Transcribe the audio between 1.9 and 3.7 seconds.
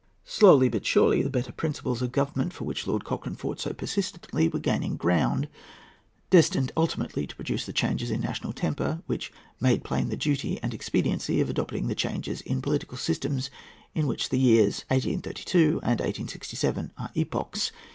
of government for which Lord Cochrane fought